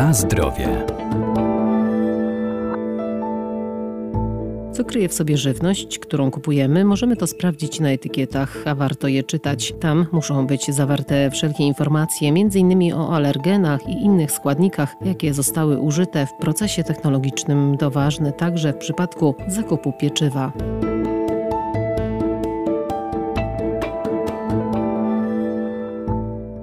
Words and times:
Na 0.00 0.14
zdrowie. 0.14 0.68
Co 4.72 4.84
kryje 4.84 5.08
w 5.08 5.14
sobie 5.14 5.36
żywność, 5.36 5.98
którą 5.98 6.30
kupujemy, 6.30 6.84
możemy 6.84 7.16
to 7.16 7.26
sprawdzić 7.26 7.80
na 7.80 7.90
etykietach, 7.90 8.56
a 8.66 8.74
warto 8.74 9.08
je 9.08 9.22
czytać. 9.22 9.74
Tam 9.80 10.06
muszą 10.12 10.46
być 10.46 10.66
zawarte 10.66 11.30
wszelkie 11.30 11.64
informacje, 11.64 12.28
m.in. 12.28 12.92
o 12.94 13.14
alergenach 13.14 13.88
i 13.88 13.92
innych 13.92 14.32
składnikach, 14.32 14.94
jakie 15.04 15.34
zostały 15.34 15.78
użyte 15.78 16.26
w 16.26 16.32
procesie 16.40 16.84
technologicznym. 16.84 17.76
To 17.78 17.90
ważne 17.90 18.32
także 18.32 18.72
w 18.72 18.76
przypadku 18.76 19.34
zakupu 19.48 19.92
pieczywa. 20.00 20.52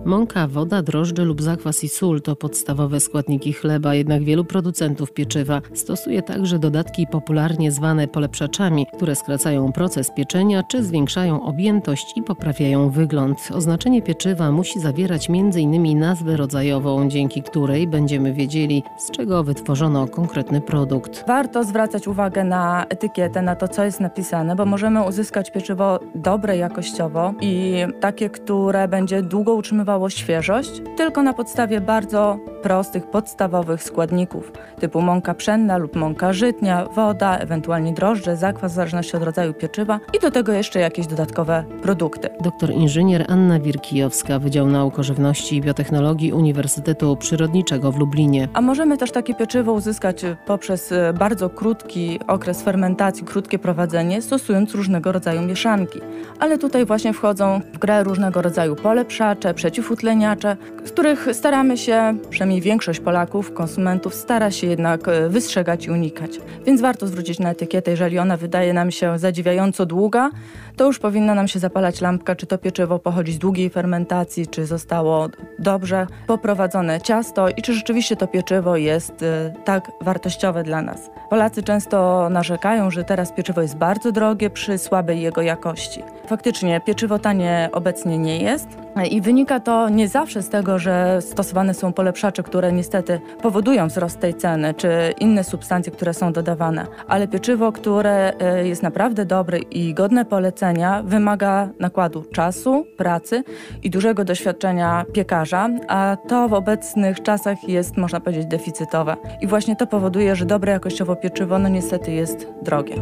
Mąka, 0.07 0.47
woda, 0.47 0.81
drożdże 0.81 1.25
lub 1.25 1.41
zakwas 1.41 1.83
i 1.83 1.89
sól 1.89 2.21
to 2.21 2.35
podstawowe 2.35 2.99
składniki 2.99 3.53
chleba, 3.53 3.95
jednak 3.95 4.23
wielu 4.23 4.45
producentów 4.45 5.13
pieczywa 5.13 5.61
stosuje 5.73 6.21
także 6.21 6.59
dodatki 6.59 7.07
popularnie 7.07 7.71
zwane 7.71 8.07
polepszaczami, 8.07 8.85
które 8.95 9.15
skracają 9.15 9.71
proces 9.71 10.11
pieczenia 10.15 10.63
czy 10.63 10.83
zwiększają 10.83 11.43
objętość 11.43 12.17
i 12.17 12.23
poprawiają 12.23 12.89
wygląd. 12.89 13.49
Oznaczenie 13.53 14.01
pieczywa 14.01 14.51
musi 14.51 14.79
zawierać 14.79 15.29
m.in. 15.29 15.99
nazwę 15.99 16.37
rodzajową, 16.37 17.09
dzięki 17.09 17.43
której 17.43 17.87
będziemy 17.87 18.33
wiedzieli, 18.33 18.83
z 18.97 19.11
czego 19.11 19.43
wytworzono 19.43 20.07
konkretny 20.07 20.61
produkt. 20.61 21.23
Warto 21.27 21.63
zwracać 21.63 22.07
uwagę 22.07 22.43
na 22.43 22.85
etykietę, 22.89 23.41
na 23.41 23.55
to, 23.55 23.67
co 23.67 23.83
jest 23.83 23.99
napisane, 23.99 24.55
bo 24.55 24.65
możemy 24.65 25.03
uzyskać 25.03 25.51
pieczywo 25.51 25.99
dobre 26.15 26.57
jakościowo 26.57 27.33
i 27.41 27.75
takie, 27.99 28.29
które 28.29 28.87
będzie 28.87 29.21
długo 29.21 29.53
utrzymywało 29.53 29.96
świeżość 30.09 30.71
tylko 30.97 31.23
na 31.23 31.33
podstawie 31.33 31.81
bardzo 31.81 32.39
prostych, 32.67 33.07
podstawowych 33.07 33.83
składników 33.83 34.51
typu 34.79 35.01
mąka 35.01 35.33
pszenna 35.33 35.77
lub 35.77 35.95
mąka 35.95 36.33
żytnia, 36.33 36.85
woda, 36.95 37.37
ewentualnie 37.37 37.93
drożdże, 37.93 38.35
zakwas 38.37 38.71
w 38.71 38.75
zależności 38.75 39.17
od 39.17 39.23
rodzaju 39.23 39.53
pieczywa 39.53 39.99
i 40.17 40.19
do 40.19 40.31
tego 40.31 40.53
jeszcze 40.53 40.79
jakieś 40.79 41.07
dodatkowe 41.07 41.63
produkty. 41.81 42.29
Doktor 42.41 42.71
inżynier 42.71 43.25
Anna 43.27 43.59
Wirkijowska, 43.59 44.39
Wydział 44.39 44.67
Nauk 44.67 44.99
o 44.99 45.03
Żywności 45.03 45.55
i 45.55 45.61
Biotechnologii 45.61 46.33
Uniwersytetu 46.33 47.17
Przyrodniczego 47.17 47.91
w 47.91 47.99
Lublinie. 47.99 48.47
A 48.53 48.61
możemy 48.61 48.97
też 48.97 49.11
takie 49.11 49.35
pieczywo 49.35 49.73
uzyskać 49.73 50.21
poprzez 50.45 50.91
e, 50.91 51.13
bardzo 51.13 51.49
krótki 51.49 52.19
okres 52.27 52.61
fermentacji, 52.61 53.25
krótkie 53.25 53.59
prowadzenie, 53.59 54.21
stosując 54.21 54.75
różnego 54.75 55.11
rodzaju 55.11 55.41
mieszanki. 55.41 55.99
Ale 56.39 56.57
tutaj 56.57 56.85
właśnie 56.85 57.13
wchodzą 57.13 57.61
w 57.73 57.77
grę 57.77 58.03
różnego 58.03 58.41
rodzaju 58.41 58.75
polepszacze, 58.75 59.53
przeciw 59.53 59.91
utleniacze, 59.91 60.57
z 60.85 60.91
których 60.91 61.27
staramy 61.33 61.77
się, 61.77 62.17
przynajmniej 62.29 62.56
większość 62.61 62.99
Polaków, 62.99 63.53
konsumentów, 63.53 64.15
stara 64.15 64.51
się 64.51 64.67
jednak 64.67 65.07
e, 65.07 65.29
wystrzegać 65.29 65.85
i 65.85 65.91
unikać. 65.91 66.31
Więc 66.65 66.81
warto 66.81 67.07
zwrócić 67.07 67.39
na 67.39 67.49
etykietę, 67.49 67.91
jeżeli 67.91 68.19
ona 68.19 68.37
wydaje 68.37 68.73
nam 68.73 68.91
się 68.91 69.19
zadziwiająco 69.19 69.85
długa, 69.85 70.29
to 70.75 70.85
już 70.85 70.99
powinna 70.99 71.35
nam 71.35 71.47
się 71.47 71.59
zapalać 71.59 72.01
lampka, 72.01 72.35
czy 72.35 72.45
to 72.45 72.57
pieczywo 72.57 72.99
pochodzi 72.99 73.33
z 73.33 73.39
długiej 73.39 73.69
fermentacji, 73.69 74.47
czy 74.47 74.65
zostało 74.65 75.29
dobrze 75.59 76.07
poprowadzone 76.27 77.01
ciasto 77.01 77.49
i 77.49 77.61
czy 77.61 77.73
rzeczywiście 77.73 78.15
to 78.15 78.27
pieczywo 78.27 78.77
jest 78.77 79.23
e, 79.23 79.53
tak 79.65 79.91
wartościowe 80.01 80.63
dla 80.63 80.81
nas. 80.81 81.09
Polacy 81.29 81.63
często 81.63 82.29
narzekają, 82.29 82.91
że 82.91 83.03
teraz 83.03 83.31
pieczywo 83.31 83.61
jest 83.61 83.77
bardzo 83.77 84.11
drogie 84.11 84.49
przy 84.49 84.77
słabej 84.77 85.21
jego 85.21 85.41
jakości. 85.41 86.03
Faktycznie 86.27 86.81
pieczywo 86.81 87.19
tanie 87.19 87.69
obecnie 87.71 88.17
nie 88.17 88.37
jest 88.37 88.67
i 89.11 89.21
wynika 89.21 89.59
to 89.59 89.89
nie 89.89 90.07
zawsze 90.07 90.41
z 90.41 90.49
tego, 90.49 90.79
że 90.79 91.21
stosowane 91.21 91.73
są 91.73 91.93
polepszacze, 91.93 92.43
które 92.47 92.71
niestety 92.71 93.19
powodują 93.41 93.87
wzrost 93.87 94.19
tej 94.19 94.33
ceny, 94.33 94.73
czy 94.73 94.89
inne 95.19 95.43
substancje, 95.43 95.91
które 95.91 96.13
są 96.13 96.33
dodawane, 96.33 96.87
ale 97.07 97.27
pieczywo, 97.27 97.71
które 97.71 98.33
e, 98.39 98.67
jest 98.67 98.83
naprawdę 98.83 99.25
dobre 99.25 99.59
i 99.59 99.93
godne 99.93 100.25
polecenia, 100.25 101.03
wymaga 101.03 101.69
nakładu 101.79 102.23
czasu, 102.33 102.85
pracy 102.97 103.43
i 103.83 103.89
dużego 103.89 104.23
doświadczenia 104.25 105.05
piekarza, 105.13 105.69
a 105.87 106.17
to 106.27 106.47
w 106.47 106.53
obecnych 106.53 107.23
czasach 107.23 107.69
jest, 107.69 107.97
można 107.97 108.19
powiedzieć, 108.19 108.45
deficytowe. 108.45 109.17
I 109.41 109.47
właśnie 109.47 109.75
to 109.75 109.87
powoduje, 109.87 110.35
że 110.35 110.45
dobre 110.45 110.71
jakościowo 110.71 111.15
pieczywo, 111.15 111.59
no 111.59 111.69
niestety 111.69 112.11
jest 112.11 112.47
drogie. 112.61 112.95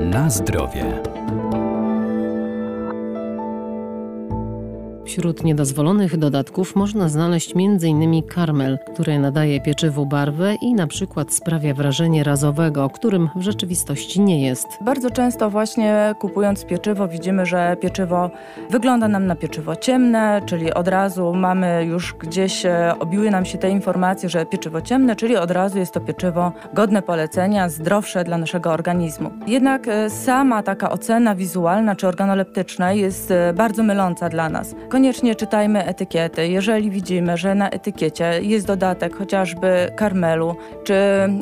Na 0.00 0.30
zdrowie. 0.30 1.17
Wśród 5.18 5.44
niedozwolonych 5.44 6.16
dodatków 6.16 6.76
można 6.76 7.08
znaleźć 7.08 7.54
m.in. 7.56 8.22
karmel, 8.22 8.78
który 8.94 9.18
nadaje 9.18 9.60
pieczywu 9.60 10.06
barwę 10.06 10.54
i 10.54 10.74
na 10.74 10.86
przykład 10.86 11.34
sprawia 11.34 11.74
wrażenie 11.74 12.24
razowego, 12.24 12.90
którym 12.90 13.28
w 13.36 13.42
rzeczywistości 13.42 14.20
nie 14.20 14.46
jest. 14.46 14.66
Bardzo 14.80 15.10
często 15.10 15.50
właśnie 15.50 16.14
kupując 16.18 16.64
pieczywo 16.64 17.08
widzimy, 17.08 17.46
że 17.46 17.76
pieczywo 17.80 18.30
wygląda 18.70 19.08
nam 19.08 19.26
na 19.26 19.36
pieczywo 19.36 19.76
ciemne, 19.76 20.40
czyli 20.46 20.74
od 20.74 20.88
razu 20.88 21.34
mamy 21.34 21.84
już 21.84 22.14
gdzieś, 22.14 22.66
e, 22.66 22.94
obiły 22.98 23.30
nam 23.30 23.44
się 23.44 23.58
te 23.58 23.70
informacje, 23.70 24.28
że 24.28 24.46
pieczywo 24.46 24.80
ciemne, 24.80 25.16
czyli 25.16 25.36
od 25.36 25.50
razu 25.50 25.78
jest 25.78 25.92
to 25.92 26.00
pieczywo 26.00 26.52
godne 26.74 27.02
polecenia, 27.02 27.68
zdrowsze 27.68 28.24
dla 28.24 28.38
naszego 28.38 28.72
organizmu. 28.72 29.30
Jednak 29.46 29.88
e, 29.88 30.10
sama 30.10 30.62
taka 30.62 30.90
ocena 30.90 31.34
wizualna 31.34 31.96
czy 31.96 32.08
organoleptyczna 32.08 32.92
jest 32.92 33.30
e, 33.30 33.52
bardzo 33.52 33.82
myląca 33.82 34.28
dla 34.28 34.48
nas 34.48 34.74
czytajmy 35.36 35.84
etykiety. 35.84 36.48
Jeżeli 36.48 36.90
widzimy, 36.90 37.36
że 37.36 37.54
na 37.54 37.70
etykiecie 37.70 38.40
jest 38.42 38.66
dodatek 38.66 39.16
chociażby 39.16 39.92
karmelu 39.96 40.56
czy 40.84 40.94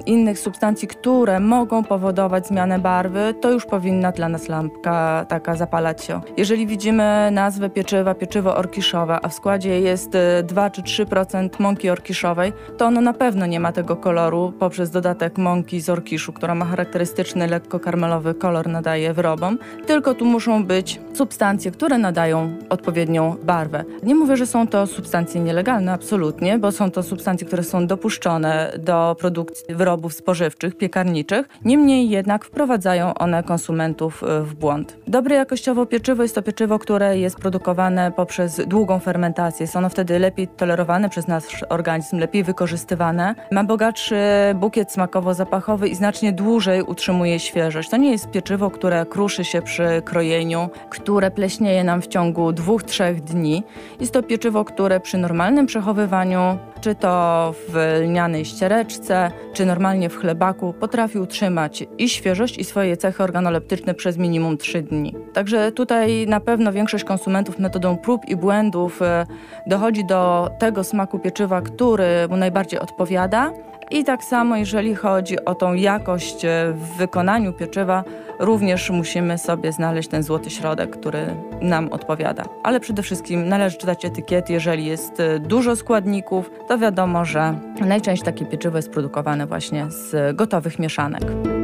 innych 0.06 0.38
substancji, 0.38 0.88
które 0.88 1.40
mogą 1.40 1.84
powodować 1.84 2.46
zmianę 2.46 2.78
barwy, 2.78 3.34
to 3.40 3.50
już 3.50 3.66
powinna 3.66 4.12
dla 4.12 4.28
nas 4.28 4.48
lampka 4.48 5.26
taka 5.28 5.54
zapalać 5.54 6.04
się. 6.04 6.20
Jeżeli 6.36 6.66
widzimy 6.66 7.28
nazwę 7.32 7.70
pieczywa, 7.70 8.14
pieczywo 8.14 8.56
orkiszowe, 8.56 9.18
a 9.22 9.28
w 9.28 9.34
składzie 9.34 9.80
jest 9.80 10.16
2 10.44 10.66
y, 10.66 10.70
czy 10.70 10.82
3% 10.82 11.48
mąki 11.58 11.90
orkiszowej, 11.90 12.52
to 12.78 12.86
ono 12.86 13.00
na 13.00 13.12
pewno 13.12 13.46
nie 13.46 13.60
ma 13.60 13.72
tego 13.72 13.96
koloru 13.96 14.52
poprzez 14.58 14.90
dodatek 14.90 15.38
mąki 15.38 15.80
z 15.80 15.88
orkiszu, 15.88 16.32
która 16.32 16.54
ma 16.54 16.64
charakterystyczny 16.64 17.46
lekko 17.46 17.80
karmelowy 17.80 18.34
kolor 18.34 18.68
nadaje 18.68 19.12
wyrobom, 19.12 19.58
tylko 19.86 20.14
tu 20.14 20.24
muszą 20.24 20.64
być 20.64 21.00
substancje, 21.14 21.70
które 21.70 21.98
nadają 21.98 22.56
odpowiednią 22.70 23.36
barwę. 23.42 23.55
Nie 24.02 24.14
mówię, 24.14 24.36
że 24.36 24.46
są 24.46 24.66
to 24.66 24.86
substancje 24.86 25.40
nielegalne, 25.40 25.92
absolutnie, 25.92 26.58
bo 26.58 26.72
są 26.72 26.90
to 26.90 27.02
substancje, 27.02 27.46
które 27.46 27.62
są 27.62 27.86
dopuszczone 27.86 28.72
do 28.78 29.16
produkcji 29.18 29.74
wyrobów 29.74 30.14
spożywczych, 30.14 30.76
piekarniczych. 30.76 31.48
Niemniej 31.64 32.10
jednak 32.10 32.44
wprowadzają 32.44 33.14
one 33.14 33.42
konsumentów 33.42 34.22
e, 34.22 34.42
w 34.42 34.54
błąd. 34.54 34.96
Dobre 35.06 35.36
jakościowo 35.36 35.86
pieczywo 35.86 36.22
jest 36.22 36.34
to 36.34 36.42
pieczywo, 36.42 36.78
które 36.78 37.18
jest 37.18 37.36
produkowane 37.36 38.12
poprzez 38.12 38.60
długą 38.66 38.98
fermentację. 38.98 39.64
Jest 39.64 39.76
ono 39.76 39.88
wtedy 39.88 40.18
lepiej 40.18 40.48
tolerowane 40.48 41.08
przez 41.08 41.28
nasz 41.28 41.64
organizm, 41.68 42.18
lepiej 42.18 42.44
wykorzystywane. 42.44 43.34
Ma 43.52 43.64
bogatszy 43.64 44.16
bukiet 44.54 44.92
smakowo-zapachowy 44.92 45.88
i 45.88 45.94
znacznie 45.94 46.32
dłużej 46.32 46.82
utrzymuje 46.82 47.40
świeżość. 47.40 47.90
To 47.90 47.96
nie 47.96 48.10
jest 48.10 48.30
pieczywo, 48.30 48.70
które 48.70 49.06
kruszy 49.06 49.44
się 49.44 49.62
przy 49.62 50.02
krojeniu, 50.04 50.68
które 50.90 51.30
pleśnieje 51.30 51.84
nam 51.84 52.02
w 52.02 52.06
ciągu 52.06 52.52
dwóch, 52.52 52.82
trzech 52.82 53.24
dni 53.24 53.35
dni. 53.36 53.62
Jest 54.00 54.12
to 54.12 54.22
pieczywo, 54.22 54.64
które 54.64 55.00
przy 55.00 55.18
normalnym 55.18 55.66
przechowywaniu, 55.66 56.58
czy 56.80 56.94
to 56.94 57.54
w 57.68 58.00
lnianej 58.02 58.44
ściereczce, 58.44 59.30
czy 59.52 59.66
normalnie 59.66 60.08
w 60.08 60.16
chlebaku, 60.16 60.72
potrafi 60.72 61.18
utrzymać 61.18 61.84
i 61.98 62.08
świeżość, 62.08 62.58
i 62.58 62.64
swoje 62.64 62.96
cechy 62.96 63.22
organoleptyczne 63.22 63.94
przez 63.94 64.18
minimum 64.18 64.58
3 64.58 64.82
dni. 64.82 65.14
Także 65.32 65.72
tutaj 65.72 66.26
na 66.26 66.40
pewno 66.40 66.72
większość 66.72 67.04
konsumentów 67.04 67.58
metodą 67.58 67.96
prób 67.96 68.28
i 68.28 68.36
błędów 68.36 69.02
e, 69.02 69.26
dochodzi 69.66 70.06
do 70.06 70.50
tego 70.58 70.84
smaku 70.84 71.18
pieczywa, 71.18 71.60
który 71.60 72.28
mu 72.30 72.36
najbardziej 72.36 72.80
odpowiada. 72.80 73.52
I 73.90 74.04
tak 74.04 74.24
samo, 74.24 74.56
jeżeli 74.56 74.94
chodzi 74.94 75.44
o 75.44 75.54
tą 75.54 75.74
jakość 75.74 76.44
e, 76.44 76.72
w 76.72 76.96
wykonaniu 76.96 77.52
pieczywa, 77.52 78.04
również 78.38 78.90
musimy 78.90 79.38
sobie 79.38 79.72
znaleźć 79.72 80.08
ten 80.08 80.22
złoty 80.22 80.50
środek, 80.50 80.90
który 80.90 81.26
nam 81.60 81.92
odpowiada. 81.92 82.44
Ale 82.62 82.80
przede 82.80 83.02
wszystkim 83.02 83.48
należy 83.48 83.78
czytać 83.78 84.04
etykiety, 84.04 84.52
jeżeli 84.52 84.86
jest 84.86 85.20
e, 85.20 85.38
dużo 85.38 85.76
składników, 85.76 86.50
to 86.68 86.78
wiadomo, 86.78 87.24
że 87.24 87.58
najczęściej 87.80 88.24
takie 88.24 88.46
pieczywo 88.46 88.76
jest 88.76 88.90
produkowane 88.90 89.46
właśnie 89.46 89.86
z 89.90 90.36
gotowych 90.36 90.78
mieszanek. 90.78 91.55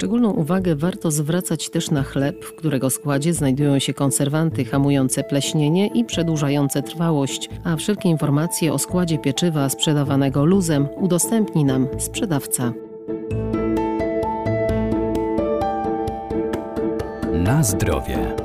Szczególną 0.00 0.30
uwagę 0.30 0.76
warto 0.76 1.10
zwracać 1.10 1.70
też 1.70 1.90
na 1.90 2.02
chleb, 2.02 2.44
w 2.44 2.54
którego 2.54 2.90
składzie 2.90 3.34
znajdują 3.34 3.78
się 3.78 3.94
konserwanty 3.94 4.64
hamujące 4.64 5.24
pleśnienie 5.24 5.86
i 5.86 6.04
przedłużające 6.04 6.82
trwałość, 6.82 7.48
a 7.64 7.76
wszelkie 7.76 8.08
informacje 8.08 8.72
o 8.72 8.78
składzie 8.78 9.18
pieczywa 9.18 9.68
sprzedawanego 9.68 10.44
luzem 10.44 10.88
udostępni 10.96 11.64
nam 11.64 11.88
sprzedawca. 11.98 12.72
Na 17.32 17.62
zdrowie. 17.62 18.36